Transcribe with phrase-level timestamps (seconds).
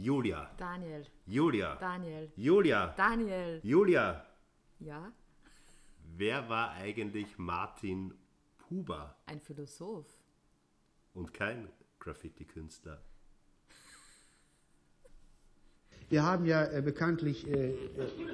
[0.00, 0.48] Julia.
[0.56, 1.04] Daniel.
[1.26, 1.76] Julia.
[1.80, 2.30] Daniel.
[2.36, 2.94] Julia.
[2.96, 3.60] Daniel.
[3.64, 4.24] Julia.
[4.80, 5.12] Ja,
[6.16, 8.14] Wer war eigentlich Martin
[8.70, 10.06] Huber ein Philosoph.
[11.14, 13.00] und kein Graffiti-Künstler?
[16.10, 17.74] Wir haben ja äh, bekanntlich äh, äh,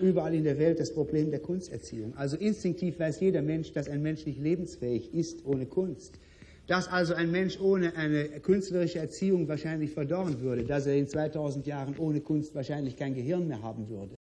[0.01, 2.15] überall in der Welt das Problem der Kunsterziehung.
[2.17, 6.21] Also instinktiv weiß jeder Mensch, dass ein Mensch nicht lebensfähig ist ohne Kunst.
[6.67, 11.67] Dass also ein Mensch ohne eine künstlerische Erziehung wahrscheinlich verdorren würde, dass er in 2000
[11.67, 14.15] Jahren ohne Kunst wahrscheinlich kein Gehirn mehr haben würde.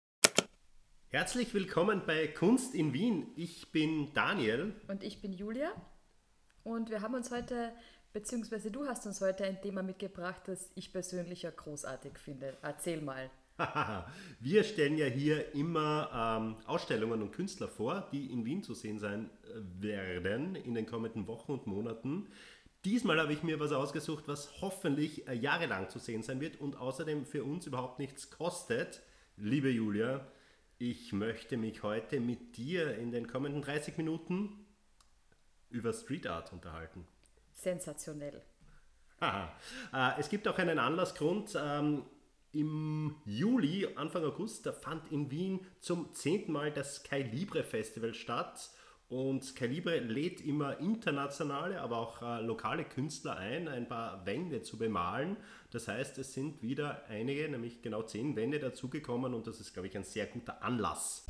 [1.10, 3.28] Herzlich willkommen bei Kunst in Wien.
[3.36, 4.74] Ich bin Daniel.
[4.88, 5.70] Und ich bin Julia.
[6.64, 7.74] Und wir haben uns heute,
[8.12, 12.58] beziehungsweise du hast uns heute ein Thema mitgebracht, das ich persönlich ja großartig finde.
[12.64, 13.30] Erzähl mal.
[14.40, 19.00] Wir stellen ja hier immer ähm, Ausstellungen und Künstler vor, die in Wien zu sehen
[19.00, 22.28] sein äh, werden in den kommenden Wochen und Monaten.
[22.84, 26.76] Diesmal habe ich mir was ausgesucht, was hoffentlich äh, jahrelang zu sehen sein wird und
[26.76, 29.02] außerdem für uns überhaupt nichts kostet.
[29.38, 30.26] Liebe Julia,
[30.80, 34.66] ich möchte mich heute mit dir in den kommenden 30 Minuten
[35.70, 37.06] über Street Art unterhalten.
[37.54, 38.42] Sensationell.
[39.20, 39.52] Haha.
[39.94, 41.56] Äh, es gibt auch einen Anlassgrund.
[41.62, 42.04] Ähm,
[42.54, 48.14] Im Juli, Anfang August, da fand in Wien zum zehnten Mal das Sky Libre Festival
[48.14, 48.72] statt.
[49.08, 54.62] Und Sky Libre lädt immer internationale, aber auch äh, lokale Künstler ein, ein paar Wände
[54.62, 55.38] zu bemalen.
[55.70, 59.88] Das heißt, es sind wieder einige, nämlich genau zehn Wände dazugekommen und das ist, glaube
[59.88, 61.26] ich, ein sehr guter Anlass.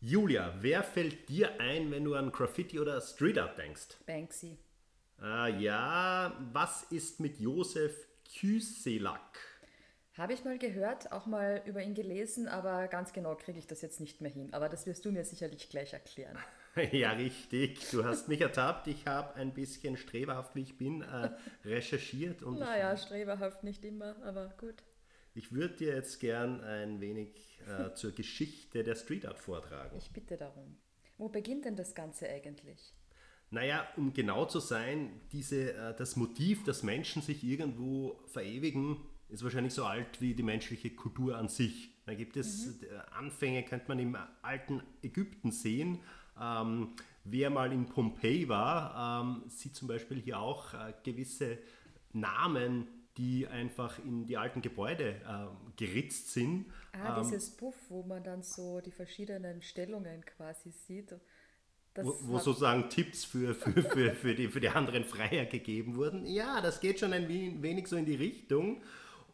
[0.00, 3.96] Julia, wer fällt dir ein, wenn du an Graffiti oder Street Art denkst?
[4.06, 4.58] Banksy.
[5.18, 9.38] Ah, ja, was ist mit Josef Kyselak?
[10.16, 13.82] Habe ich mal gehört, auch mal über ihn gelesen, aber ganz genau kriege ich das
[13.82, 14.52] jetzt nicht mehr hin.
[14.54, 16.38] Aber das wirst du mir sicherlich gleich erklären.
[16.90, 17.88] Ja, richtig.
[17.92, 18.88] Du hast mich ertappt.
[18.88, 21.30] Ich habe ein bisschen streberhaft, wie ich bin, äh,
[21.64, 24.82] recherchiert und Naja, streberhaft nicht immer, aber gut.
[25.36, 29.96] ich, würde dir jetzt gern ein wenig äh, zur Geschichte der Street Art vortragen.
[29.96, 30.76] Ich bitte darum.
[31.16, 32.92] Wo beginnt denn das Ganze eigentlich?
[33.50, 38.96] Naja, um genau zu sein, diese, äh, das Motiv, dass Menschen sich irgendwo verewigen,
[39.34, 41.90] ist wahrscheinlich so alt wie die menschliche Kultur an sich.
[42.06, 46.00] Da gibt es äh, Anfänge, könnte man im alten Ägypten sehen.
[46.40, 51.58] Ähm, wer mal in Pompeji war, ähm, sieht zum Beispiel hier auch äh, gewisse
[52.12, 52.86] Namen,
[53.16, 56.66] die einfach in die alten Gebäude ähm, geritzt sind.
[56.92, 61.14] Ah, dieses Buff, wo man dann so die verschiedenen Stellungen quasi sieht.
[61.94, 65.94] Das wo, wo sozusagen Tipps für, für, für, für, die, für die anderen Freier gegeben
[65.94, 66.26] wurden.
[66.26, 68.82] Ja, das geht schon ein we- wenig so in die Richtung.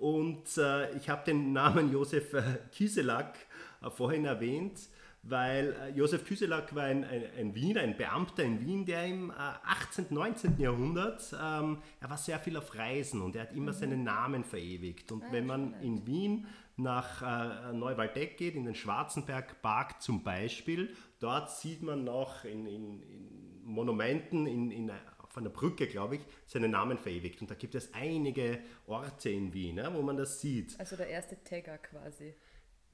[0.01, 2.43] Und äh, ich habe den Namen Josef äh,
[2.75, 3.37] Kyselak
[3.83, 4.81] äh, vorhin erwähnt,
[5.23, 9.29] weil äh, Josef Kyselak war ein, ein, ein Wiener, ein Beamter in Wien, der im
[9.29, 10.59] äh, 18., 19.
[10.59, 15.13] Jahrhundert, ähm, er war sehr viel auf Reisen und er hat immer seinen Namen verewigt.
[15.13, 16.47] Und wenn man in Wien
[16.79, 23.03] nach äh, Neuwaldeck geht, in den Schwarzenberg-Park zum Beispiel, dort sieht man noch in, in,
[23.03, 24.91] in Monumenten, in, in,
[25.31, 27.41] auf einer Brücke, glaube ich, seinen Namen verewigt.
[27.41, 30.79] Und da gibt es einige Orte in Wien, ne, wo man das sieht.
[30.79, 32.35] Also der erste Tagger quasi.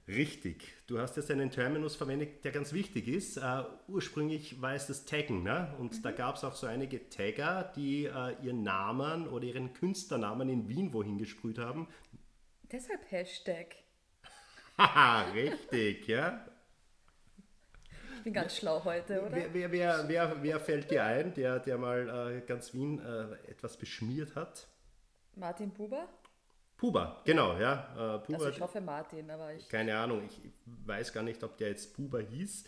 [0.07, 0.63] Richtig.
[0.87, 3.39] Du hast jetzt einen Terminus verwendet, der ganz wichtig ist.
[3.39, 5.43] Äh, ursprünglich war es das Taggen.
[5.43, 5.75] Ne?
[5.79, 10.49] Und da gab es auch so einige Tagger, die äh, ihren Namen oder ihren Künstlernamen
[10.49, 11.89] in Wien wohin gesprüht haben.
[12.71, 13.75] Deshalb Hashtag.
[14.77, 16.47] Haha, richtig, ja.
[18.27, 19.37] Bin ganz schlau heute, oder?
[19.37, 23.77] Wer, wer, wer, wer, fällt dir ein, der, der mal äh, ganz Wien äh, etwas
[23.77, 24.67] beschmiert hat?
[25.37, 26.09] Martin Buber?
[26.77, 28.17] Puba, genau, ja.
[28.17, 29.69] Äh, Puba, Also ich hoffe Martin, aber ich.
[29.69, 32.65] keine Ahnung, ich weiß gar nicht, ob der jetzt Puba hieß.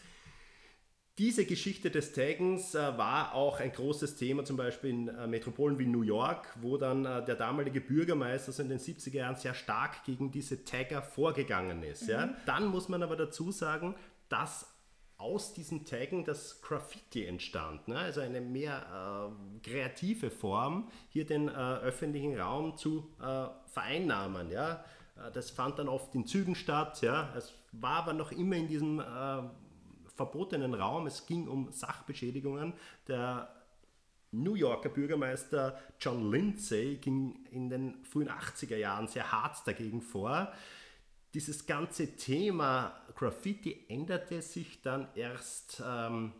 [1.18, 5.76] Diese Geschichte des Taggens äh, war auch ein großes Thema, zum Beispiel in äh, Metropolen
[5.80, 9.54] wie New York, wo dann äh, der damalige Bürgermeister so in den 70er Jahren sehr
[9.54, 12.06] stark gegen diese Tagger vorgegangen ist.
[12.06, 12.32] Ja?
[12.46, 13.96] Dann muss man aber dazu sagen,
[14.28, 14.77] dass
[15.18, 17.88] aus diesem Taggen das Graffiti entstand.
[17.88, 17.98] Ne?
[17.98, 19.32] Also eine mehr
[19.64, 24.50] äh, kreative Form, hier den äh, öffentlichen Raum zu äh, vereinnahmen.
[24.50, 24.84] Ja?
[25.16, 27.02] Äh, Das fand dann oft in Zügen statt.
[27.02, 27.34] Ja?
[27.36, 29.42] Es war aber noch immer in diesem äh,
[30.14, 31.08] verbotenen Raum.
[31.08, 32.74] Es ging um Sachbeschädigungen.
[33.08, 33.48] Der
[34.30, 40.52] New Yorker Bürgermeister John Lindsay ging in den frühen 80er Jahren sehr hart dagegen vor.
[41.34, 46.32] Dieses ganze Thema Graffiti änderte sich dann erst ähm,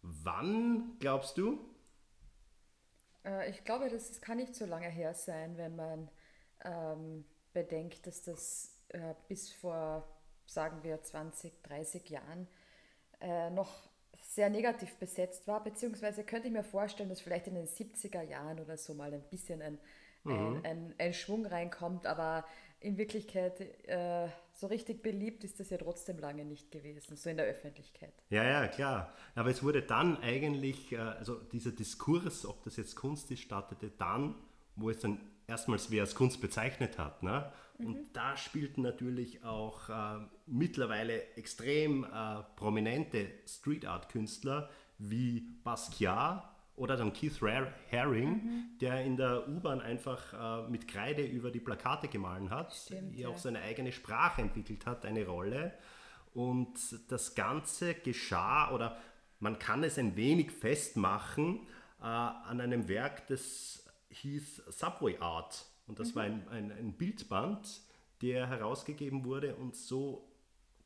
[0.00, 1.60] wann, glaubst du?
[3.22, 6.10] Äh, ich glaube, das, kann nicht so lange her sein, wenn man
[6.64, 10.08] ähm, bedenkt, dass das äh, bis vor,
[10.46, 12.48] sagen wir, 20, 30 Jahren
[13.20, 13.90] äh, noch
[14.22, 18.58] sehr negativ besetzt war, beziehungsweise könnte ich mir vorstellen, dass vielleicht in den 70er Jahren
[18.58, 19.78] oder so mal ein bisschen ein,
[20.24, 20.32] mhm.
[20.32, 22.46] ein, ein, ein, Schwung reinkommt, aber
[22.82, 27.36] in Wirklichkeit äh, so richtig beliebt ist das ja trotzdem lange nicht gewesen, so in
[27.36, 28.12] der Öffentlichkeit.
[28.30, 29.12] Ja, ja, klar.
[29.34, 33.90] Aber es wurde dann eigentlich, äh, also dieser Diskurs, ob das jetzt Kunst ist, startete
[33.90, 34.34] dann,
[34.76, 37.22] wo es dann erstmals wer als Kunst bezeichnet hat.
[37.22, 37.50] Ne?
[37.78, 37.86] Mhm.
[37.86, 46.51] Und da spielten natürlich auch äh, mittlerweile extrem äh, prominente Street Art Künstler wie Basquiat
[46.76, 48.78] oder dann Keith Haring, mhm.
[48.80, 53.28] der in der U-Bahn einfach äh, mit Kreide über die Plakate gemahlen hat, Stimmt, ja.
[53.28, 55.74] auch seine eigene Sprache entwickelt hat, eine Rolle.
[56.34, 56.74] Und
[57.08, 58.96] das Ganze geschah, oder
[59.38, 61.66] man kann es ein wenig festmachen,
[62.00, 65.66] äh, an einem Werk, das hieß Subway Art.
[65.86, 66.14] Und das mhm.
[66.14, 67.82] war ein, ein, ein Bildband,
[68.22, 70.28] der herausgegeben wurde und so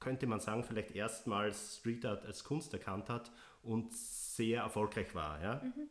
[0.00, 3.30] könnte man sagen, vielleicht erstmals Street Art als Kunst erkannt hat
[3.66, 5.42] und sehr erfolgreich war.
[5.42, 5.62] Ja?
[5.62, 5.88] Mhm.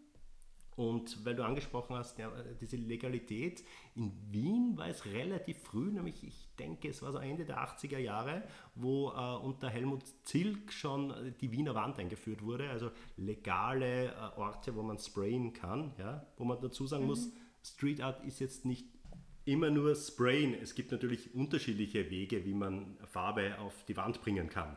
[0.76, 2.30] Und weil du angesprochen hast, ja,
[2.60, 3.64] diese Legalität,
[3.96, 7.98] in Wien war es relativ früh, nämlich ich denke, es war so Ende der 80er
[7.98, 8.44] Jahre,
[8.76, 14.76] wo äh, unter Helmut Zilk schon die Wiener Wand eingeführt wurde, also legale äh, Orte,
[14.76, 16.28] wo man sprayen kann, ja?
[16.36, 17.10] wo man dazu sagen mhm.
[17.10, 17.32] muss,
[17.64, 18.86] Street Art ist jetzt nicht
[19.46, 20.54] immer nur sprayen.
[20.54, 24.76] Es gibt natürlich unterschiedliche Wege, wie man Farbe auf die Wand bringen kann.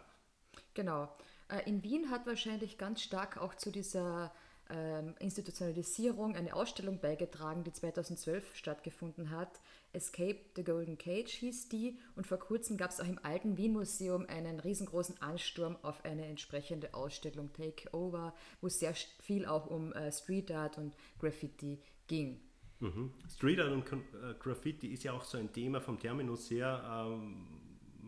[0.75, 1.09] Genau.
[1.49, 4.33] Äh, in Wien hat wahrscheinlich ganz stark auch zu dieser
[4.71, 9.61] ähm, Institutionalisierung eine Ausstellung beigetragen, die 2012 stattgefunden hat.
[9.93, 13.73] Escape the Golden Cage hieß die und vor kurzem gab es auch im alten Wien
[13.73, 20.13] Museum einen riesengroßen Ansturm auf eine entsprechende Ausstellung Takeover, wo sehr viel auch um äh,
[20.13, 22.39] Street Art und Graffiti ging.
[22.81, 23.13] Mhm.
[23.29, 27.07] Street Art und äh, Graffiti ist ja auch so ein Thema vom Terminus her.
[27.09, 27.58] Ähm,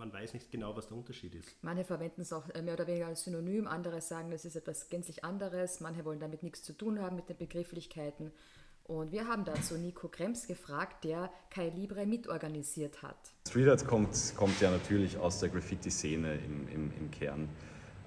[0.01, 1.49] man weiß nicht genau, was der Unterschied ist.
[1.63, 4.89] Manche verwenden es auch äh, mehr oder weniger als Synonym, andere sagen, das ist etwas
[4.89, 8.33] gänzlich anderes, manche wollen damit nichts zu tun haben mit den Begrifflichkeiten.
[8.85, 13.19] Und wir haben dazu Nico Krems gefragt, der Kai Libre mitorganisiert hat.
[13.47, 17.49] Street Art kommt, kommt ja natürlich aus der Graffiti-Szene im, im, im, Kern.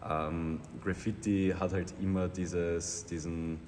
[0.04, 3.60] Ähm, Graffiti hat halt immer dieses, diesen,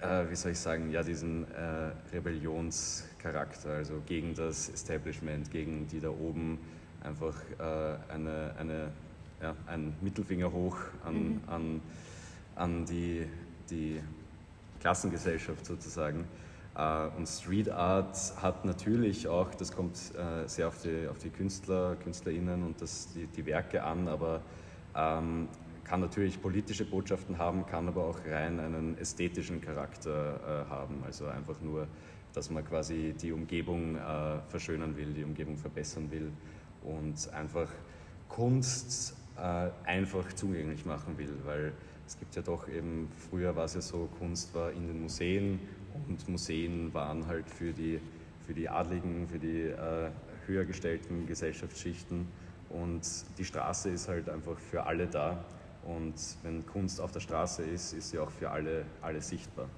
[0.00, 6.00] äh, wie soll ich sagen, ja, diesen äh, Rebellionscharakter, also gegen das Establishment, gegen die
[6.00, 6.58] da oben
[7.02, 8.90] einfach äh, eine, eine,
[9.40, 11.40] ja, ein Mittelfinger hoch an, mhm.
[11.46, 11.80] an,
[12.56, 13.26] an die,
[13.70, 14.00] die
[14.80, 16.24] Klassengesellschaft sozusagen.
[16.76, 21.30] Äh, und Street Art hat natürlich auch, das kommt äh, sehr auf die, auf die
[21.30, 24.40] Künstler, KünstlerInnen und das, die, die Werke an, aber
[24.96, 25.48] ähm,
[25.84, 31.02] kann natürlich politische Botschaften haben, kann aber auch rein einen ästhetischen Charakter äh, haben.
[31.06, 31.86] Also einfach nur,
[32.34, 33.96] dass man quasi die Umgebung
[34.48, 36.30] verschönern will, die Umgebung verbessern will
[36.88, 37.68] und einfach
[38.28, 41.72] Kunst äh, einfach zugänglich machen will, weil
[42.06, 45.60] es gibt ja doch eben, früher war es ja so, Kunst war in den Museen
[46.08, 48.00] und Museen waren halt für die,
[48.46, 50.10] für die Adligen, für die äh,
[50.46, 52.26] höher gestellten Gesellschaftsschichten
[52.70, 53.02] und
[53.36, 55.44] die Straße ist halt einfach für alle da
[55.84, 59.68] und wenn Kunst auf der Straße ist, ist sie auch für alle, alle sichtbar.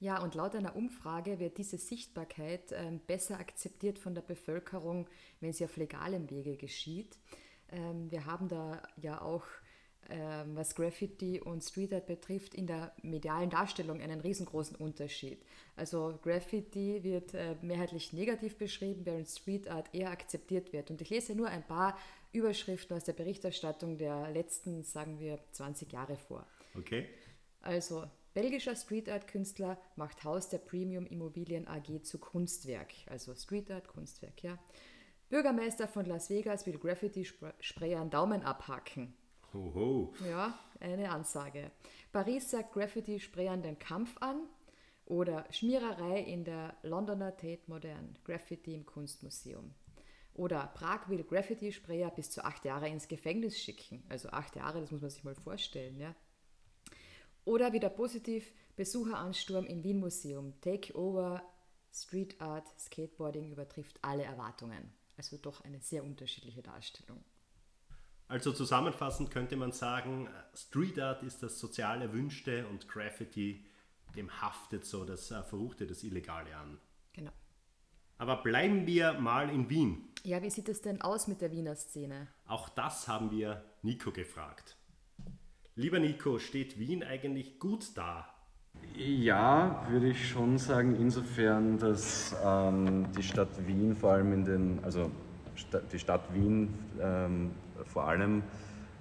[0.00, 5.08] Ja, und laut einer Umfrage wird diese Sichtbarkeit ähm, besser akzeptiert von der Bevölkerung,
[5.40, 7.18] wenn sie auf legalem Wege geschieht.
[7.70, 9.44] Ähm, wir haben da ja auch,
[10.08, 15.42] ähm, was Graffiti und Street Art betrifft, in der medialen Darstellung einen riesengroßen Unterschied.
[15.74, 20.92] Also Graffiti wird äh, mehrheitlich negativ beschrieben, während Street Art eher akzeptiert wird.
[20.92, 21.98] Und ich lese nur ein paar
[22.32, 26.46] Überschriften aus der Berichterstattung der letzten, sagen wir, 20 Jahre vor.
[26.76, 27.06] Okay.
[27.60, 28.04] Also
[28.34, 32.92] Belgischer Street Art Künstler macht Haus der Premium Immobilien AG zu Kunstwerk.
[33.06, 34.58] Also Street Art, Kunstwerk, ja.
[35.28, 39.14] Bürgermeister von Las Vegas will Graffiti-Sprayern Daumen abhacken.
[39.52, 40.14] Hoho.
[40.28, 41.70] Ja, eine Ansage.
[42.12, 44.42] Paris sagt Graffiti-Sprayern den Kampf an.
[45.04, 49.74] Oder Schmiererei in der Londoner Tate Modern, Graffiti im Kunstmuseum.
[50.34, 54.04] Oder Prag will Graffiti-Sprayer bis zu acht Jahre ins Gefängnis schicken.
[54.10, 55.98] Also acht Jahre, das muss man sich mal vorstellen.
[55.98, 56.14] Ja?
[57.48, 60.52] Oder wieder positiv Besucheransturm im Wien Museum.
[60.60, 61.42] Takeover,
[61.90, 64.92] Street Art, Skateboarding übertrifft alle Erwartungen.
[65.16, 67.24] Also doch eine sehr unterschiedliche Darstellung.
[68.28, 73.64] Also zusammenfassend könnte man sagen, Street Art ist das sozial Erwünschte und Graffiti,
[74.14, 76.78] dem haftet so das äh, Verruchte, das Illegale an.
[77.14, 77.32] Genau.
[78.18, 80.12] Aber bleiben wir mal in Wien.
[80.22, 82.28] Ja, wie sieht es denn aus mit der Wiener Szene?
[82.44, 84.77] Auch das haben wir Nico gefragt.
[85.78, 88.26] Lieber Nico, steht Wien eigentlich gut da?
[88.96, 94.80] Ja, würde ich schon sagen, insofern, dass ähm, die Stadt Wien vor allem in den,
[94.82, 95.08] also
[95.56, 97.52] St die Stadt Wien ähm,
[97.84, 98.42] vor allem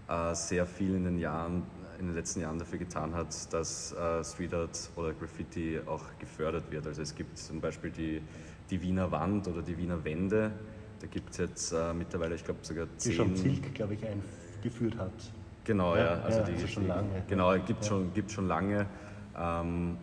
[0.07, 1.63] äh, sehr viel in den Jahren,
[1.99, 6.69] in den letzten Jahren dafür getan hat, dass äh, Street Art oder Graffiti auch gefördert
[6.69, 6.85] wird.
[6.85, 8.21] Also es gibt zum Beispiel die
[8.69, 10.51] die Wiener Wand oder die Wiener Wände.
[10.99, 13.11] Da gibt es jetzt äh, mittlerweile, ich glaube sogar zehn.
[13.11, 15.33] Die schon Zilk, glaube ich, eingeführt hat.
[15.67, 16.03] Genau, ja.
[16.03, 17.23] ja also ja, die, also schon lange.
[17.27, 18.85] Genau, gibt es schon, gibt's schon lange.
[19.37, 19.97] Ähm,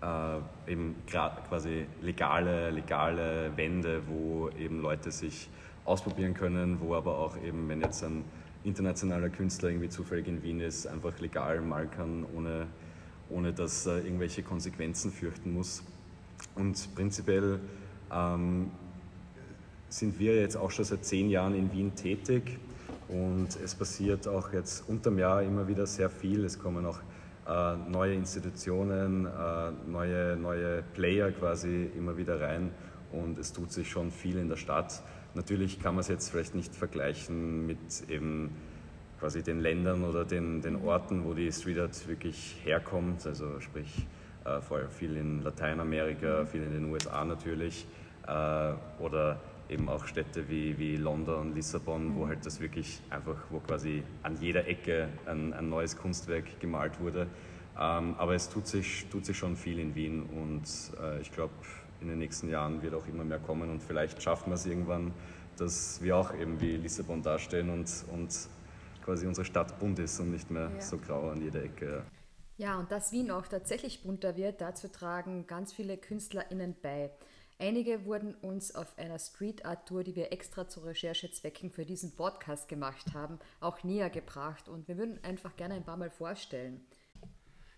[0.00, 5.50] äh, eben quasi legale, legale Wände, wo eben Leute sich
[5.84, 8.24] ausprobieren können, wo aber auch eben, wenn jetzt ein
[8.62, 12.66] internationaler Künstler irgendwie zufällig in Wien ist, einfach legal malen kann, ohne,
[13.28, 15.82] ohne dass er irgendwelche Konsequenzen fürchten muss.
[16.54, 17.58] Und prinzipiell
[18.12, 18.70] ähm,
[19.88, 22.58] sind wir jetzt auch schon seit zehn Jahren in Wien tätig
[23.08, 26.44] und es passiert auch jetzt unterm Jahr immer wieder sehr viel.
[26.44, 27.00] Es kommen auch
[27.46, 32.70] äh, neue Institutionen, äh, neue, neue Player quasi immer wieder rein
[33.12, 35.02] und es tut sich schon viel in der Stadt.
[35.34, 38.50] Natürlich kann man es jetzt vielleicht nicht vergleichen mit eben
[39.18, 44.06] quasi den Ländern oder den, den Orten, wo die Street Art wirklich herkommt, also sprich
[44.44, 47.86] äh, vorher viel in Lateinamerika, viel in den USA natürlich
[48.26, 53.60] äh, oder eben auch Städte wie, wie London, Lissabon, wo halt das wirklich einfach, wo
[53.60, 57.26] quasi an jeder Ecke ein, ein neues Kunstwerk gemalt wurde.
[57.78, 60.62] Ähm, aber es tut sich, tut sich schon viel in Wien und
[61.02, 61.52] äh, ich glaube,
[62.00, 65.12] in den nächsten Jahren wird auch immer mehr kommen und vielleicht schaffen wir es irgendwann,
[65.56, 68.48] dass wir auch eben wie Lissabon dastehen und, und
[69.04, 70.80] quasi unsere Stadt bunt ist und nicht mehr ja.
[70.80, 72.02] so grau an jeder Ecke.
[72.56, 77.10] Ja, und dass Wien auch tatsächlich bunter wird, dazu tragen ganz viele KünstlerInnen bei.
[77.58, 82.16] Einige wurden uns auf einer Street Art Tour, die wir extra zu Recherchezwecken für diesen
[82.16, 86.84] Podcast gemacht haben, auch näher gebracht und wir würden einfach gerne ein paar Mal vorstellen.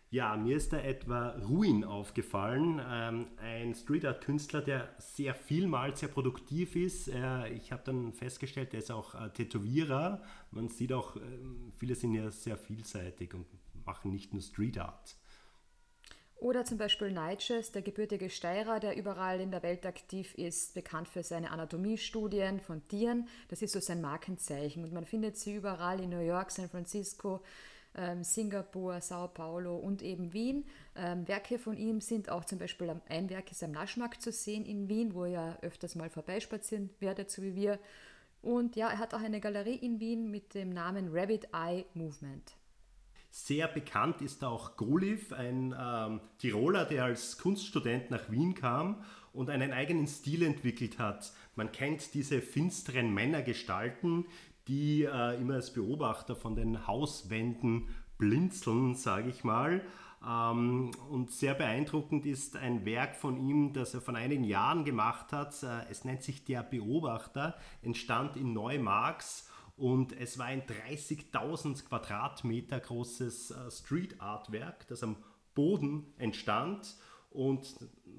[0.09, 5.67] Ja, mir ist da etwa Ruin aufgefallen, ähm, ein Street Art Künstler, der sehr viel
[5.67, 7.09] malt, sehr produktiv ist.
[7.09, 10.23] Äh, ich habe dann festgestellt, der ist auch äh, Tätowierer.
[10.53, 11.21] Man sieht auch, äh,
[11.77, 13.47] viele sind ja sehr vielseitig und
[13.85, 15.17] machen nicht nur Street Art.
[16.39, 21.09] Oder zum Beispiel Nigel, der gebürtige Steirer, der überall in der Welt aktiv ist, bekannt
[21.09, 23.27] für seine Anatomiestudien von Tieren.
[23.49, 27.41] Das ist so sein Markenzeichen und man findet sie überall in New York, San Francisco,
[27.95, 30.67] ähm, Singapur, Sao Paulo und eben Wien.
[30.95, 34.67] Ähm, Werke von ihm sind auch zum Beispiel, ein Werk ist am Naschmarkt zu sehen
[34.67, 37.79] in Wien, wo ihr öfters mal vorbeispazieren werdet, so wie wir.
[38.43, 42.55] Und ja, er hat auch eine Galerie in Wien mit dem Namen Rabbit Eye Movement.
[43.39, 49.51] Sehr bekannt ist auch Goliv, ein ähm, Tiroler, der als Kunststudent nach Wien kam und
[49.51, 51.35] einen eigenen Stil entwickelt hat.
[51.55, 54.25] Man kennt diese finsteren Männergestalten,
[54.69, 59.83] die äh, immer als Beobachter von den Hauswänden blinzeln, sage ich mal.
[60.27, 65.35] Ähm, und sehr beeindruckend ist ein Werk von ihm, das er vor einigen Jahren gemacht
[65.35, 65.63] hat.
[65.63, 69.46] Äh, es nennt sich Der Beobachter, entstand in Neumarx
[69.77, 75.17] und es war ein 30.000 Quadratmeter großes äh, Street Art Werk, das am
[75.55, 76.97] Boden entstand.
[77.31, 77.67] Und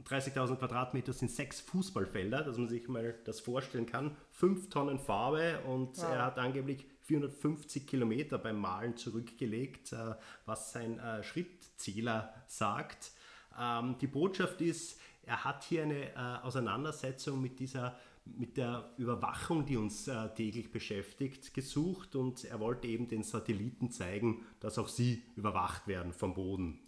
[0.05, 4.15] 30.000 Quadratmeter sind sechs Fußballfelder, dass man sich mal das vorstellen kann.
[4.29, 6.03] Fünf Tonnen Farbe und wow.
[6.11, 10.13] er hat angeblich 450 Kilometer beim Malen zurückgelegt, äh,
[10.45, 13.11] was sein äh, Schrittzähler sagt.
[13.59, 17.97] Ähm, die Botschaft ist, er hat hier eine Auseinandersetzung mit dieser
[18.37, 23.91] mit der Überwachung, die uns äh, täglich beschäftigt, gesucht und er wollte eben den Satelliten
[23.91, 26.79] zeigen, dass auch sie überwacht werden vom Boden.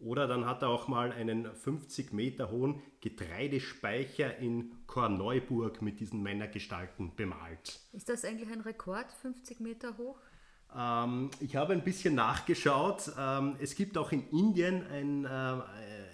[0.00, 6.22] Oder dann hat er auch mal einen 50 Meter hohen Getreidespeicher in Korneuburg mit diesen
[6.22, 7.80] Männergestalten bemalt.
[7.92, 10.18] Ist das eigentlich ein Rekord, 50 Meter hoch?
[10.76, 13.12] Ähm, ich habe ein bisschen nachgeschaut.
[13.18, 15.28] Ähm, es gibt auch in Indien ein, äh,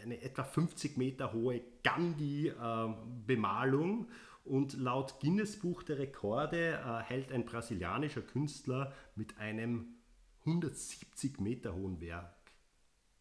[0.04, 4.04] eine etwa 50 Meter hohe Gandhi-Bemalung.
[4.04, 4.06] Äh,
[4.50, 9.94] und laut Guinness Buch der Rekorde äh, hält ein brasilianischer Künstler mit einem
[10.40, 12.34] 170 Meter hohen Werk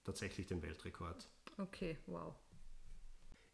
[0.03, 1.29] tatsächlich den Weltrekord.
[1.59, 2.33] Okay, wow.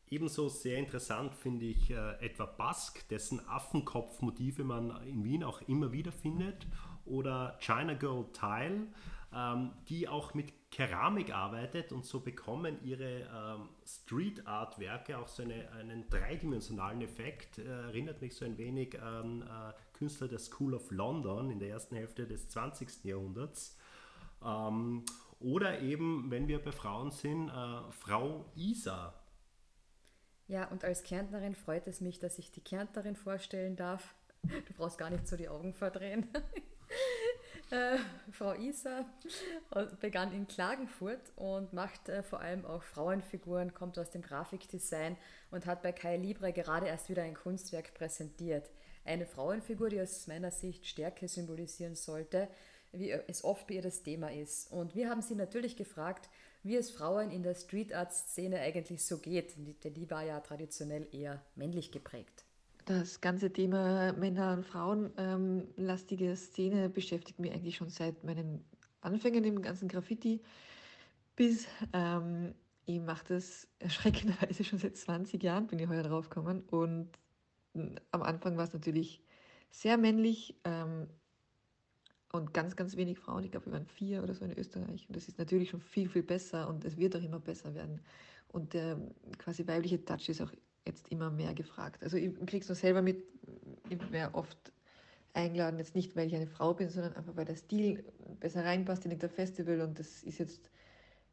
[0.08, 5.91] Ebenso sehr interessant finde ich äh, etwa Bask, dessen Affenkopfmotive man in Wien auch immer
[5.91, 6.67] wieder findet,
[7.03, 8.88] oder China Girl Tile,
[9.34, 15.29] ähm, die auch mit Keramik arbeitet und so bekommen ihre ähm, Street Art Werke auch
[15.29, 17.60] so eine, einen dreidimensionalen Effekt.
[17.60, 21.70] Äh, erinnert mich so ein wenig an äh, Künstler der School of London in der
[21.70, 23.05] ersten Hälfte des 20.
[23.05, 23.77] Jahrhunderts.
[24.44, 25.05] Ähm,
[25.39, 29.13] oder eben, wenn wir bei Frauen sind, äh, Frau Isa.
[30.50, 34.13] Ja, und als Kärntnerin freut es mich, dass ich die Kärntnerin vorstellen darf.
[34.44, 36.27] Du brauchst gar nicht so die Augen verdrehen.
[37.72, 37.98] Äh,
[38.31, 39.05] Frau Isa
[40.00, 45.17] begann in Klagenfurt und macht äh, vor allem auch Frauenfiguren, kommt aus dem Grafikdesign
[45.50, 48.69] und hat bei Kai Libre gerade erst wieder ein Kunstwerk präsentiert.
[49.03, 52.48] Eine Frauenfigur, die aus meiner Sicht Stärke symbolisieren sollte,
[52.91, 54.72] wie es oft bei ihr das Thema ist.
[54.72, 56.29] Und wir haben sie natürlich gefragt,
[56.63, 60.39] wie es Frauen in der Street Art Szene eigentlich so geht, denn die war ja
[60.39, 62.45] traditionell eher männlich geprägt.
[62.85, 68.63] Das ganze Thema Männer- und Frauenlastige ähm, Szene beschäftigt mich eigentlich schon seit meinen
[69.01, 70.41] Anfängen im ganzen Graffiti
[71.35, 72.53] bis ähm,
[72.85, 76.61] ich mache das erschreckenderweise schon seit 20 Jahren, bin ich heuer drauf gekommen.
[76.69, 77.09] Und
[78.11, 79.21] am Anfang war es natürlich
[79.71, 81.07] sehr männlich ähm,
[82.31, 83.43] und ganz, ganz wenig Frauen.
[83.43, 85.07] Ich glaube, wir waren vier oder so in Österreich.
[85.07, 88.01] Und das ist natürlich schon viel, viel besser und es wird auch immer besser werden.
[88.49, 88.97] Und der
[89.37, 90.51] quasi weibliche Touch ist auch
[90.85, 92.03] jetzt immer mehr gefragt.
[92.03, 93.23] Also ich kriege es nur selber mit,
[93.89, 94.71] ich wäre oft
[95.33, 98.05] eingeladen, jetzt nicht, weil ich eine Frau bin, sondern einfach, weil der Stil
[98.39, 100.69] besser reinpasst in irgendein Festival und das ist jetzt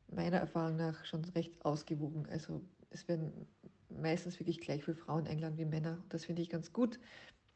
[0.08, 2.26] meiner Erfahrung nach schon recht ausgewogen.
[2.30, 3.46] Also es werden
[3.88, 6.02] meistens wirklich gleich viele Frauen eingeladen wie Männer.
[6.08, 6.98] Das finde ich ganz gut.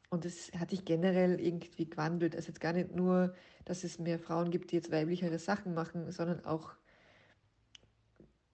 [0.08, 2.36] Und das hat sich generell irgendwie gewandelt.
[2.36, 3.34] Also jetzt gar nicht nur,
[3.64, 6.74] dass es mehr Frauen gibt, die jetzt weiblichere Sachen machen, sondern auch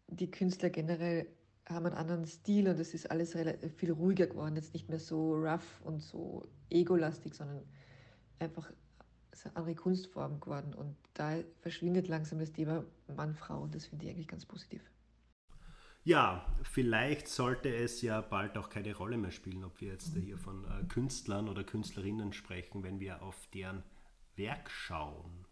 [0.08, 1.26] die Künstler generell
[1.68, 3.36] haben einen anderen Stil und es ist alles
[3.76, 4.56] viel ruhiger geworden.
[4.56, 7.62] Jetzt nicht mehr so rough und so egolastig, sondern
[8.38, 8.70] einfach
[9.44, 10.74] eine andere Kunstform geworden.
[10.74, 14.82] Und da verschwindet langsam das Thema Mann-Frau und das finde ich eigentlich ganz positiv.
[16.04, 20.36] Ja, vielleicht sollte es ja bald auch keine Rolle mehr spielen, ob wir jetzt hier
[20.36, 23.84] von äh, Künstlern oder Künstlerinnen sprechen, wenn wir auf deren
[24.34, 25.46] Werk schauen.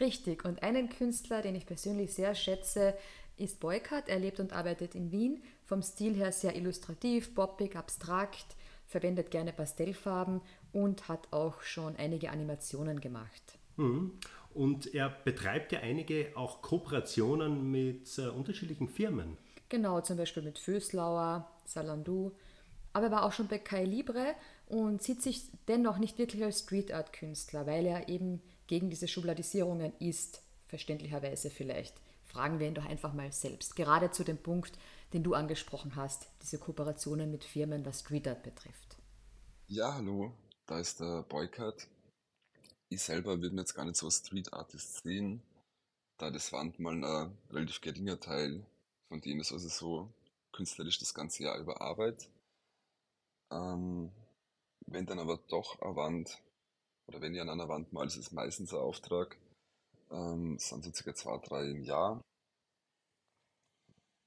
[0.00, 2.94] Richtig, und einen Künstler, den ich persönlich sehr schätze,
[3.36, 4.08] ist Boykart.
[4.08, 9.52] Er lebt und arbeitet in Wien, vom Stil her sehr illustrativ, poppig, abstrakt, verwendet gerne
[9.52, 10.40] Pastellfarben
[10.72, 13.58] und hat auch schon einige Animationen gemacht.
[13.76, 14.12] Mhm.
[14.52, 19.36] Und er betreibt ja einige auch Kooperationen mit äh, unterschiedlichen Firmen.
[19.68, 22.32] Genau, zum Beispiel mit Föslauer, Salandu.
[22.92, 24.34] Aber er war auch schon bei Kai Libre
[24.66, 29.08] und sieht sich dennoch nicht wirklich als Street Art Künstler, weil er eben gegen diese
[29.08, 31.94] Schubladisierungen ist, verständlicherweise vielleicht.
[32.34, 33.76] Fragen wir ihn doch einfach mal selbst.
[33.76, 34.76] Gerade zu dem Punkt,
[35.12, 38.96] den du angesprochen hast, diese Kooperationen mit Firmen, was Street Art betrifft.
[39.68, 40.32] Ja, hallo,
[40.66, 41.86] da ist der Boycott.
[42.88, 45.44] Ich selber würde mir jetzt gar nicht so Street Artist sehen,
[46.18, 48.66] da das Wandmal ein relativ geringer Teil
[49.06, 50.12] von dem ist, also so
[50.50, 52.28] künstlerisch das ganze Jahr über Arbeit.
[53.52, 54.10] Ähm,
[54.86, 56.42] wenn dann aber doch eine Wand,
[57.06, 59.38] oder wenn ich an einer Wand mal, ist es meistens ein Auftrag,
[60.10, 62.22] ähm, sind so circa zwei, drei im Jahr.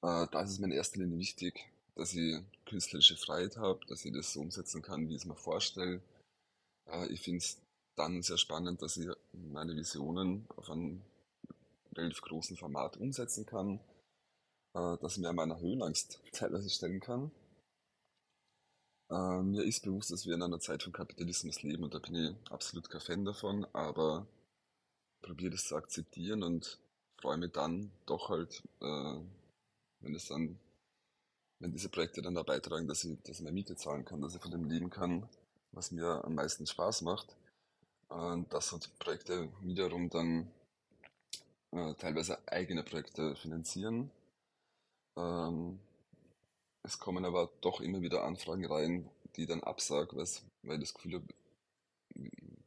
[0.02, 4.06] Äh, da ist es mir in erster Linie wichtig, dass ich künstlerische Freiheit habe, dass
[4.06, 6.02] ich das so umsetzen kann, wie ich es mir vorstelle.
[6.86, 7.58] Äh, ich finde es
[7.96, 11.02] dann sehr spannend, dass ich meine Visionen auf einem
[11.96, 13.80] relativ großen Format umsetzen kann,
[14.74, 17.32] äh, dass ich mir meiner Höhenangst teilweise stellen kann.
[19.10, 22.16] Äh, mir ist bewusst, dass wir in einer Zeit von Kapitalismus leben und da bin
[22.16, 24.28] ich absolut kein Fan davon, aber
[25.22, 26.80] probiere das zu akzeptieren und
[27.20, 29.20] freue mich dann doch halt, äh,
[30.08, 30.58] wenn es dann,
[31.60, 34.34] wenn diese Projekte dann da beitragen, dass ich, dass ich meine Miete zahlen kann, dass
[34.34, 35.28] ich von dem leben kann,
[35.72, 37.36] was mir am meisten Spaß macht.
[38.08, 40.50] Und dass so Projekte wiederum dann
[41.72, 44.10] äh, teilweise eigene Projekte finanzieren.
[45.18, 45.80] Ähm,
[46.84, 50.18] es kommen aber doch immer wieder Anfragen rein, die dann absagen,
[50.64, 51.22] weil das Gefühl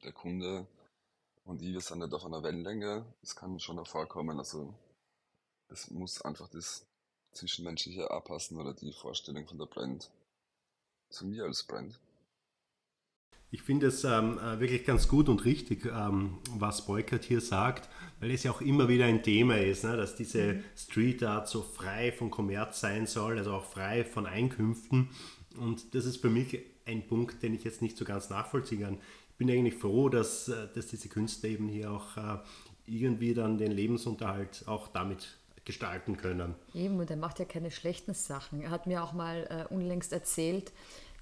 [0.05, 0.67] der Kunde
[1.45, 3.07] und ich, wir sind nicht auf einer Wellenlänge.
[3.23, 4.39] Das kann schon vorkommen.
[4.39, 4.75] Also
[5.69, 6.87] es muss einfach das
[7.33, 10.11] Zwischenmenschliche anpassen oder die Vorstellung von der Brand
[11.11, 11.99] zu mir als Brand.
[13.53, 17.89] Ich finde es ähm, äh, wirklich ganz gut und richtig, ähm, was Boykert hier sagt,
[18.21, 20.65] weil es ja auch immer wieder ein Thema ist, ne, dass diese mhm.
[20.77, 25.11] Street Art so frei von Kommerz sein soll, also auch frei von Einkünften.
[25.59, 28.99] Und das ist für mich ein Punkt, den ich jetzt nicht so ganz nachvollziehen kann.
[29.31, 32.39] Ich bin eigentlich froh, dass, äh, dass diese Künstler eben hier auch äh,
[32.87, 35.40] irgendwie dann den Lebensunterhalt auch damit
[35.71, 36.57] gestalten können.
[36.75, 38.61] Eben, und er macht ja keine schlechten Sachen.
[38.63, 40.73] Er hat mir auch mal äh, unlängst erzählt,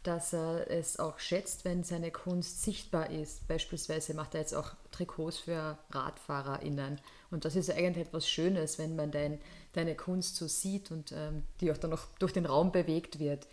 [0.03, 3.47] dass er es auch schätzt, wenn seine Kunst sichtbar ist.
[3.47, 6.99] Beispielsweise macht er jetzt auch Trikots für RadfahrerInnen.
[7.31, 9.39] Und das ist eigentlich etwas Schönes, wenn man dein,
[9.75, 13.47] deine Kunst so sieht und ähm, die auch dann noch durch den Raum bewegt wird.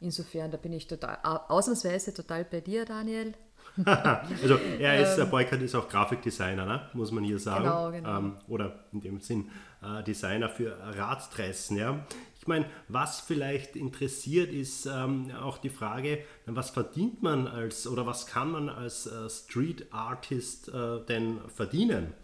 [0.00, 3.34] Insofern, da bin ich total, ausnahmsweise total bei dir, Daniel.
[3.84, 6.88] also er ist, ähm, Boykert ist auch Grafikdesigner, ne?
[6.92, 7.64] muss man hier sagen.
[7.64, 8.18] Genau, genau.
[8.18, 9.50] Ähm, oder in dem Sinn
[9.82, 11.76] äh, Designer für Radtressen.
[11.76, 12.04] Ja?
[12.38, 18.06] Ich meine, was vielleicht interessiert, ist ähm, auch die Frage, was verdient man als oder
[18.06, 22.14] was kann man als äh, Street Artist äh, denn verdienen?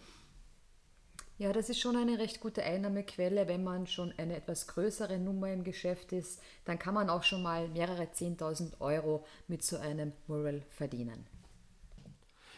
[1.39, 3.47] Ja, das ist schon eine recht gute Einnahmequelle.
[3.47, 7.43] Wenn man schon eine etwas größere Nummer im Geschäft ist, dann kann man auch schon
[7.43, 11.27] mal mehrere 10.000 Euro mit so einem Mural verdienen.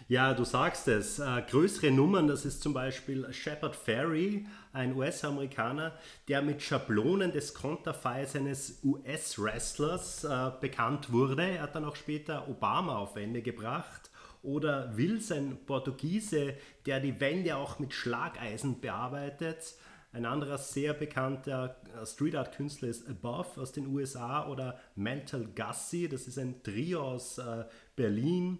[0.09, 1.19] Ja, du sagst es.
[1.19, 5.93] Äh, größere Nummern, das ist zum Beispiel Shepard Ferry, ein US-Amerikaner,
[6.27, 11.43] der mit Schablonen des Konterfeis eines US-Wrestlers äh, bekannt wurde.
[11.43, 14.09] Er hat dann auch später Obama auf Wände gebracht.
[14.41, 16.55] Oder Wills, ein Portugiese,
[16.87, 19.75] der die Wände auch mit Schlageisen bearbeitet.
[20.11, 25.45] Ein anderer sehr bekannter äh, Street Art Künstler ist Above aus den USA oder Mental
[25.55, 28.57] Gussie, das ist ein Trio aus äh, Berlin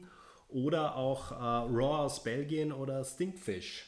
[0.49, 3.85] oder auch äh, Raw aus Belgien oder Stinkfish.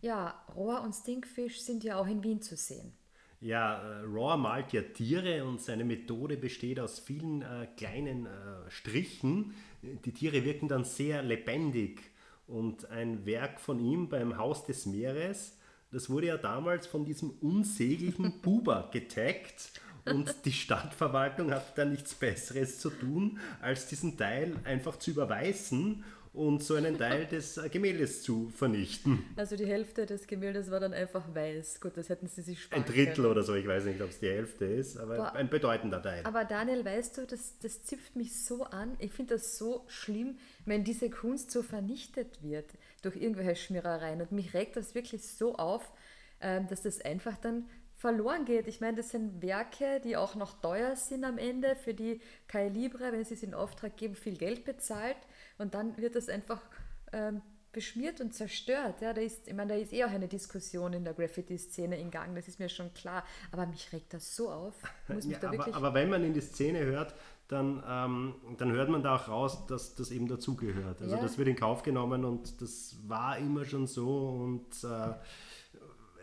[0.00, 2.92] Ja, Raw und Stinkfish sind ja auch in Wien zu sehen.
[3.40, 8.30] Ja, äh, Raw malt ja Tiere und seine Methode besteht aus vielen äh, kleinen äh,
[8.70, 9.54] Strichen.
[9.82, 12.00] Die Tiere wirken dann sehr lebendig.
[12.46, 15.58] Und ein Werk von ihm beim Haus des Meeres,
[15.90, 22.14] das wurde ja damals von diesem unsäglichen Buber getaggt und die Stadtverwaltung hat da nichts
[22.14, 28.24] Besseres zu tun, als diesen Teil einfach zu überweisen und so einen Teil des Gemäldes
[28.24, 29.24] zu vernichten.
[29.36, 31.80] Also die Hälfte des Gemäldes war dann einfach weiß.
[31.80, 33.26] Gut, das hätten sie sich sparen Ein Drittel können.
[33.28, 35.32] oder so, ich weiß nicht, ob es die Hälfte ist, aber Boah.
[35.34, 36.22] ein bedeutender Teil.
[36.24, 38.96] Aber Daniel, weißt du, das, das zipft mich so an.
[38.98, 40.36] Ich finde das so schlimm,
[40.66, 42.66] wenn diese Kunst so vernichtet wird
[43.02, 44.20] durch irgendwelche Schmierereien.
[44.20, 45.92] Und mich regt das wirklich so auf,
[46.40, 47.66] ähm, dass das einfach dann
[48.04, 48.66] verloren geht.
[48.66, 52.68] Ich meine, das sind Werke, die auch noch teuer sind am Ende, für die Kai
[52.68, 55.16] Libre, wenn sie es in Auftrag geben, viel Geld bezahlt
[55.56, 56.60] und dann wird das einfach
[57.14, 57.40] ähm,
[57.72, 59.00] beschmiert und zerstört.
[59.00, 62.10] Ja, da ist, ich meine, da ist eh auch eine Diskussion in der Graffiti-Szene in
[62.10, 63.24] Gang, das ist mir schon klar.
[63.52, 64.74] Aber mich regt das so auf.
[65.08, 67.14] Ja, aber, aber, wenn man in die Szene hört,
[67.48, 71.00] dann, ähm, dann hört man da auch raus, dass das eben dazugehört.
[71.00, 71.22] Also ja.
[71.22, 75.14] das wird in Kauf genommen und das war immer schon so und äh,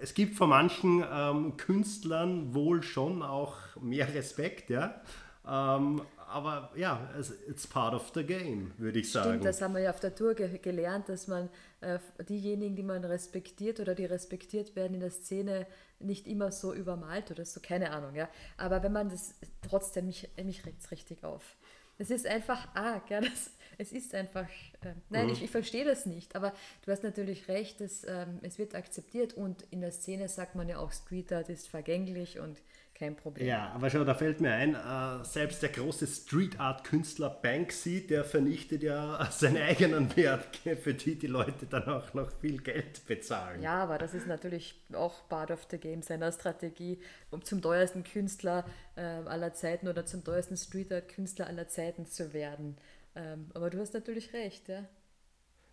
[0.02, 5.02] es gibt von manchen ähm, Künstlern wohl schon auch mehr Respekt, ja.
[5.48, 7.10] Ähm, aber ja,
[7.48, 9.30] it's part of the game, würde ich sagen.
[9.30, 11.50] Stimmt, das haben wir ja auf der Tour ge gelernt, dass man
[11.82, 15.68] äh, diejenigen, die man respektiert oder die respektiert werden in der Szene,
[16.00, 18.30] nicht immer so übermalt oder so, keine Ahnung, ja.
[18.58, 19.36] Aber wenn man das
[19.68, 21.58] trotzdem, mich, mich regt es richtig auf.
[21.98, 23.22] Es ist einfach arg, ja.
[23.22, 24.48] Das, es ist einfach,
[24.82, 25.34] äh, nein, mhm.
[25.34, 26.54] ich, ich verstehe das nicht, aber
[26.86, 30.70] du hast natürlich recht, dass, ähm, es wird akzeptiert und in der Szene sagt man
[30.70, 32.62] ja auch, Street Art ist vergänglich und
[32.94, 33.48] kein Problem.
[33.48, 38.06] Ja, aber schau, da fällt mir ein, äh, selbst der große Street Art Künstler Banksy,
[38.06, 43.04] der vernichtet ja seine eigenen Werke, für die die Leute dann auch noch viel Geld
[43.08, 43.64] bezahlen.
[43.64, 47.00] Ja, aber das ist natürlich auch part of the game seiner Strategie,
[47.32, 48.66] um zum teuersten Künstler
[48.96, 52.78] äh, aller Zeiten oder zum teuersten Street Art Künstler aller Zeiten zu werden.
[53.16, 54.88] Ähm, aber du hast natürlich recht, ja.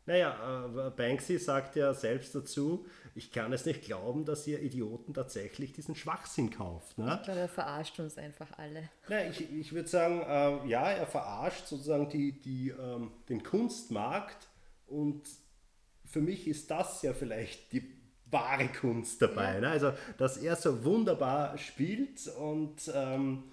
[0.07, 5.13] Naja, äh, Banksy sagt ja selbst dazu, ich kann es nicht glauben, dass ihr Idioten
[5.13, 6.97] tatsächlich diesen Schwachsinn kauft.
[6.97, 7.19] Ne?
[7.21, 8.89] Ich glaube, er verarscht uns einfach alle.
[9.09, 14.49] Naja, ich, ich würde sagen, äh, ja, er verarscht sozusagen die, die, ähm, den Kunstmarkt
[14.87, 15.29] und
[16.07, 17.99] für mich ist das ja vielleicht die
[18.31, 19.55] wahre Kunst dabei.
[19.55, 19.61] Ja.
[19.61, 19.69] Ne?
[19.69, 23.45] Also, dass er so wunderbar spielt und ähm,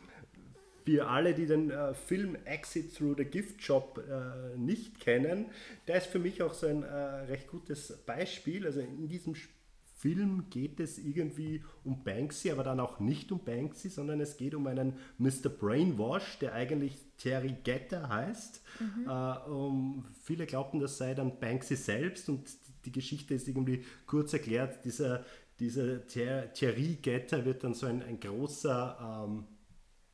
[0.85, 5.47] für alle, die den äh, Film Exit Through the Gift Shop äh, nicht kennen,
[5.87, 8.65] der ist für mich auch so ein äh, recht gutes Beispiel.
[8.65, 9.35] Also in diesem
[9.97, 14.53] Film geht es irgendwie um Banksy, aber dann auch nicht um Banksy, sondern es geht
[14.53, 15.49] um einen Mr.
[15.49, 18.61] Brainwash, der eigentlich Terry Getter heißt.
[18.79, 19.09] Mhm.
[19.09, 22.47] Äh, um, viele glaubten, das sei dann Banksy selbst und
[22.85, 24.85] die Geschichte ist irgendwie kurz erklärt.
[24.85, 25.25] Dieser,
[25.59, 29.45] dieser Thierry Getter wird dann so ein, ein großer ähm,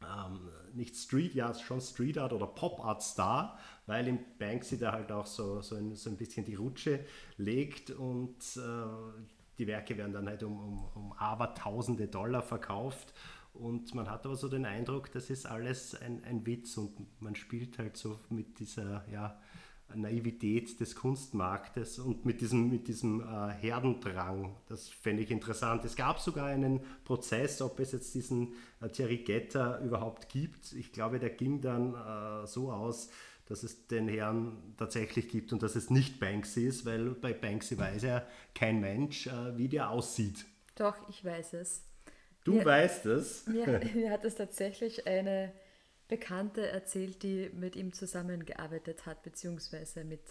[0.03, 4.91] ähm, nicht Street, ja schon Street Art oder Pop Art Star, weil im Banksy da
[4.91, 7.05] halt auch so, so, ein, so ein bisschen die Rutsche
[7.37, 9.21] legt und äh,
[9.57, 13.13] die Werke werden dann halt um, um, um aber tausende Dollar verkauft.
[13.53, 17.35] Und man hat aber so den Eindruck, das ist alles ein, ein Witz und man
[17.35, 19.39] spielt halt so mit dieser, ja,
[19.95, 24.55] Naivität des Kunstmarktes und mit diesem, mit diesem äh, Herdendrang.
[24.67, 25.85] Das fände ich interessant.
[25.85, 30.73] Es gab sogar einen Prozess, ob es jetzt diesen äh, Thierry Getter überhaupt gibt.
[30.73, 33.09] Ich glaube, der ging dann äh, so aus,
[33.45, 37.77] dass es den Herrn tatsächlich gibt und dass es nicht Banksy ist, weil bei Banksy
[37.77, 38.25] weiß ja
[38.55, 40.45] kein Mensch, äh, wie der aussieht.
[40.75, 41.83] Doch, ich weiß es.
[42.43, 43.45] Du mir, weißt es?
[43.47, 45.51] Mir, mir hat es tatsächlich eine
[46.11, 50.21] Bekannte erzählt, die mit ihm zusammengearbeitet hat, beziehungsweise mit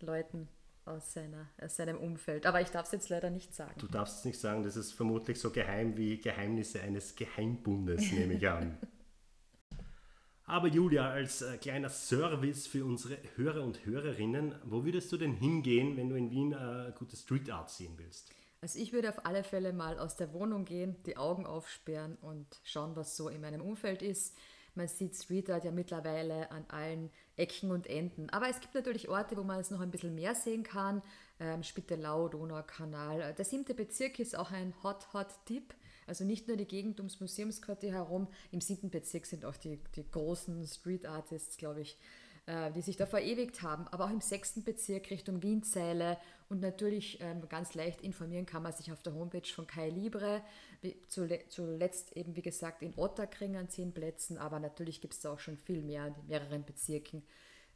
[0.00, 0.48] Leuten
[0.86, 2.46] aus, seiner, aus seinem Umfeld.
[2.46, 3.74] Aber ich darf es jetzt leider nicht sagen.
[3.78, 8.34] Du darfst es nicht sagen, das ist vermutlich so geheim wie Geheimnisse eines Geheimbundes, nehme
[8.34, 8.78] ich an.
[10.44, 15.34] Aber Julia, als äh, kleiner Service für unsere Hörer und Hörerinnen, wo würdest du denn
[15.34, 18.32] hingehen, wenn du in Wien äh, gute Street Art sehen willst?
[18.62, 22.46] Also ich würde auf alle Fälle mal aus der Wohnung gehen, die Augen aufsperren und
[22.64, 24.34] schauen, was so in meinem Umfeld ist
[24.78, 28.30] Man sieht Street Art ja mittlerweile an allen Ecken und Enden.
[28.30, 31.02] Aber es gibt natürlich Orte, wo man es noch ein bisschen mehr sehen kann.
[31.40, 33.34] Ähm, Spittelau, Donaukanal.
[33.34, 35.74] Der siebte Bezirk ist auch ein Hot, Hot Tipp.
[36.06, 38.28] Also nicht nur die Gegend ums Museumsquartier herum.
[38.52, 41.98] Im siebten Bezirk sind auch die, die großen Street Artists, glaube ich,
[42.74, 43.86] die sich da verewigt haben.
[43.88, 46.16] Aber auch im sechsten Bezirk Richtung Wienzeile
[46.48, 50.42] und natürlich ähm, ganz leicht informieren kann man sich auf der Homepage von Kai Libre.
[51.08, 55.40] Zuletzt eben, wie gesagt, in Otterkring an zehn Plätzen, aber natürlich gibt es da auch
[55.40, 57.22] schon viel mehr in mehreren Bezirken,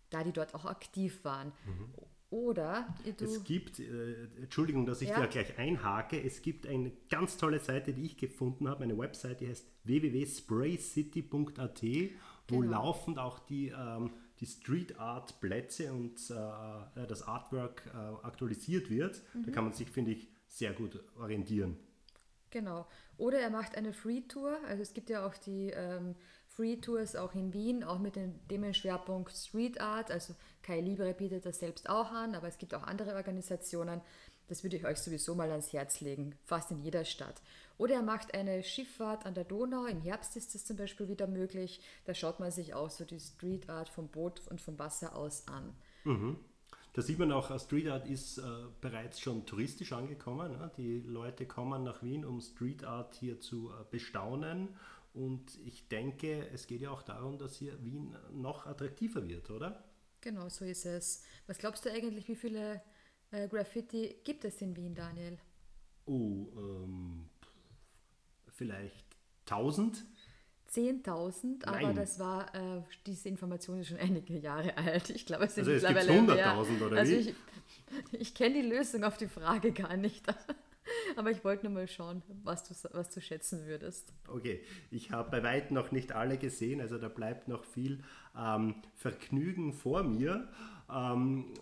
[0.09, 1.53] da die dort auch aktiv waren.
[1.67, 1.93] Mhm.
[2.31, 5.21] Oder es gibt, äh, Entschuldigung, dass ich ja.
[5.21, 9.43] da gleich einhake, es gibt eine ganz tolle Seite, die ich gefunden habe, eine Website,
[9.43, 11.83] die heißt www.spraycity.at,
[12.49, 12.71] wo genau.
[12.71, 19.23] laufend auch die, ähm, die Street Art Plätze und äh, das Artwork äh, aktualisiert wird.
[19.35, 19.45] Mhm.
[19.45, 21.79] Da kann man sich, finde ich, sehr gut orientieren.
[22.51, 22.87] Genau.
[23.17, 24.59] Oder er macht eine Free Tour.
[24.67, 26.17] Also es gibt ja auch die ähm,
[26.49, 30.11] Free Tours auch in Wien, auch mit dem, dem Schwerpunkt Street Art.
[30.11, 34.01] Also Kai Libre bietet das selbst auch an, aber es gibt auch andere Organisationen.
[34.53, 37.41] Das würde ich euch sowieso mal ans Herz legen, fast in jeder Stadt.
[37.79, 39.87] Oder er macht eine Schifffahrt an der Donau.
[39.87, 41.81] Im Herbst ist das zum Beispiel wieder möglich.
[42.05, 45.49] Da schaut man sich auch so die Street Art vom Boot und vom Wasser aus
[45.49, 45.75] an.
[46.05, 46.37] Mhm.
[46.93, 48.43] Da sieht man auch, Street Art ist äh,
[48.83, 50.53] bereits schon touristisch angekommen.
[50.53, 50.71] Ne?
[50.77, 54.69] Die Leute kommen nach Wien, um Street Art hier zu äh, bestaunen
[55.15, 59.83] und ich denke, es geht ja auch darum, dass hier Wien noch attraktiver wird, oder?
[60.23, 61.23] Genau, so ist es.
[61.47, 62.81] Was glaubst du eigentlich, wie viele
[63.33, 65.39] äh, Graffiti gibt es in Wien, Daniel?
[66.07, 67.29] Oh, ähm,
[68.49, 69.07] vielleicht
[69.47, 70.05] 1000?
[70.71, 75.11] 10.000, aber das war, äh, diese Information ist schon einige Jahre alt.
[75.11, 77.17] Ich glaube, es sind also es mittlerweile 100.000 oder also wie?
[77.17, 77.35] Ich,
[78.13, 80.25] ich kenne die Lösung auf die Frage gar nicht.
[81.17, 84.13] Aber ich wollte nur mal schauen, was du, was du schätzen würdest.
[84.29, 88.03] Okay, ich habe bei weitem noch nicht alle gesehen, also da bleibt noch viel
[88.37, 90.49] ähm, Vergnügen vor mir.
[90.91, 91.55] Ähm,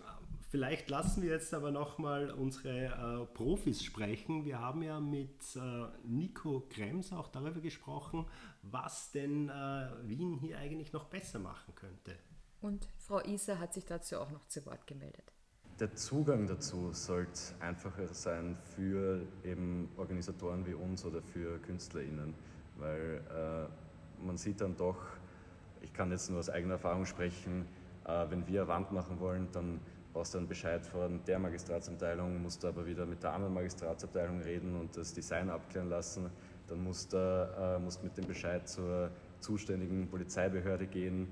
[0.51, 4.45] vielleicht lassen wir jetzt aber nochmal unsere äh, Profis sprechen.
[4.45, 8.27] Wir haben ja mit äh, Nico Krems auch darüber gesprochen,
[8.61, 12.15] was denn äh, Wien hier eigentlich noch besser machen könnte.
[12.61, 15.33] Und Frau Isa hat sich dazu auch noch zu Wort gemeldet
[15.81, 22.35] der Zugang dazu sollte einfacher sein für eben Organisatoren wie uns oder für KünstlerInnen,
[22.77, 24.97] weil äh, man sieht dann doch,
[25.81, 27.65] ich kann jetzt nur aus eigener Erfahrung sprechen,
[28.05, 29.79] äh, wenn wir eine Wand machen wollen, dann
[30.13, 34.75] brauchst einen Bescheid von der Magistratsabteilung, musst du aber wieder mit der anderen Magistratsabteilung reden
[34.79, 36.29] und das Design abklären lassen.
[36.67, 41.27] Dann musst du äh, musst mit dem Bescheid zur zuständigen Polizeibehörde gehen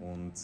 [0.00, 0.34] und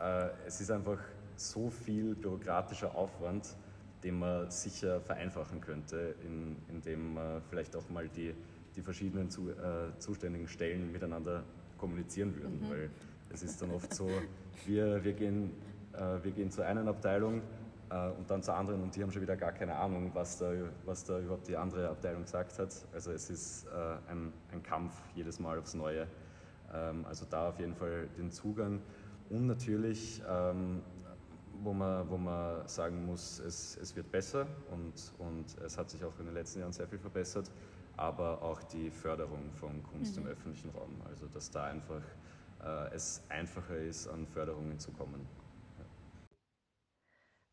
[0.00, 0.98] äh, es ist einfach
[1.36, 3.56] so viel bürokratischer Aufwand,
[4.02, 8.34] den man sicher vereinfachen könnte, in, indem man vielleicht auch mal die,
[8.76, 11.44] die verschiedenen zu, äh, zuständigen Stellen miteinander
[11.78, 12.60] kommunizieren würden.
[12.60, 12.70] Mhm.
[12.70, 12.90] Weil
[13.30, 14.08] es ist dann oft so,
[14.66, 15.50] wir, wir, gehen,
[15.92, 17.42] wir gehen zu einer Abteilung
[17.90, 20.52] äh, und dann zur anderen und die haben schon wieder gar keine Ahnung, was da,
[20.84, 22.74] was da überhaupt die andere Abteilung gesagt hat.
[22.92, 26.06] Also es ist äh, ein, ein Kampf jedes Mal aufs Neue.
[26.72, 28.80] Ähm, also da auf jeden Fall den Zugang
[29.30, 30.82] und natürlich ähm,
[31.62, 36.04] wo man, wo man sagen muss, es, es wird besser und, und es hat sich
[36.04, 37.50] auch in den letzten Jahren sehr viel verbessert,
[37.96, 40.26] aber auch die Förderung von Kunst mhm.
[40.26, 41.00] im öffentlichen Raum.
[41.08, 42.02] Also dass da einfach
[42.62, 45.26] äh, es einfacher ist, an Förderungen zu kommen.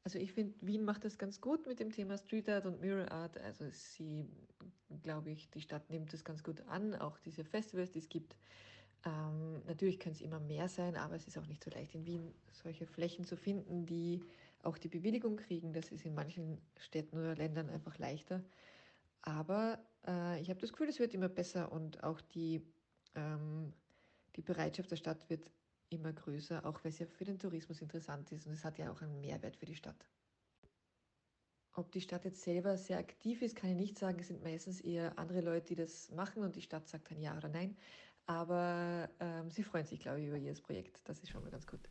[0.06, 3.12] Also ich finde, Wien macht das ganz gut mit dem Thema Street Art und Mirror
[3.12, 3.40] Art.
[3.40, 4.30] Also sie,
[5.02, 8.38] glaube ich, die Stadt nimmt das ganz gut an, auch diese Festivals, die es gibt.
[9.04, 12.06] Ähm, natürlich können es immer mehr sein, aber es ist auch nicht so leicht in
[12.06, 14.22] Wien solche Flächen zu finden, die
[14.62, 15.74] auch die Bewilligung kriegen.
[15.74, 18.44] Das ist in manchen Städten oder Ländern einfach leichter.
[19.24, 22.62] Aber äh, ich habe das Gefühl, es wird immer besser und auch die,
[23.16, 23.74] ähm,
[24.36, 25.50] die Bereitschaft der Stadt wird
[25.96, 28.92] immer größer, auch weil es ja für den Tourismus interessant ist und es hat ja
[28.92, 30.08] auch einen Mehrwert für die Stadt.
[31.74, 34.18] Ob die Stadt jetzt selber sehr aktiv ist, kann ich nicht sagen.
[34.20, 37.36] Es sind meistens eher andere Leute, die das machen und die Stadt sagt dann ja
[37.36, 37.76] oder nein.
[38.28, 41.02] Aber ähm, sie freuen sich, glaube ich, über jedes Projekt.
[41.06, 41.90] Das ist schon mal ganz gut.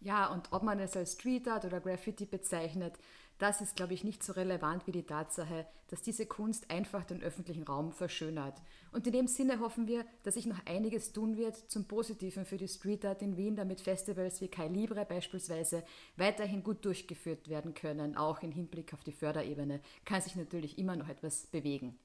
[0.00, 2.94] Ja, und ob man es als Street Art oder Graffiti bezeichnet,
[3.40, 7.22] das ist, glaube ich, nicht so relevant wie die Tatsache, dass diese Kunst einfach den
[7.22, 8.60] öffentlichen Raum verschönert.
[8.92, 12.58] Und in dem Sinne hoffen wir, dass sich noch einiges tun wird zum Positiven für
[12.58, 15.82] die Street Art in Wien, damit Festivals wie Kai Libre beispielsweise
[16.16, 18.14] weiterhin gut durchgeführt werden können.
[18.14, 21.98] Auch im Hinblick auf die Förderebene kann sich natürlich immer noch etwas bewegen.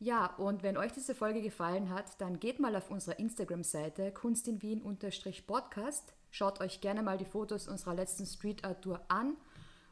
[0.00, 6.14] Ja, und wenn euch diese Folge gefallen hat, dann geht mal auf unsere Instagram-Seite kunstinwien-podcast.
[6.30, 9.36] Schaut euch gerne mal die Fotos unserer letzten Street Art Tour an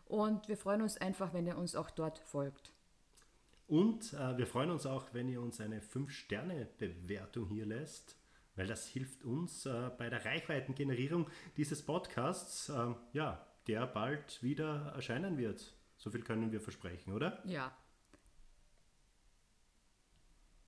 [0.07, 2.73] und wir freuen uns einfach, wenn ihr uns auch dort folgt.
[3.67, 8.17] Und äh, wir freuen uns auch, wenn ihr uns eine 5-Sterne-Bewertung hier lässt.
[8.57, 14.93] weil das hilft uns äh, bei der Reichweitengenerierung dieses Podcasts, äh, ja, der bald wieder
[14.95, 15.75] erscheinen wird.
[15.99, 17.43] So viel können wir versprechen, oder?
[17.47, 17.77] Ja,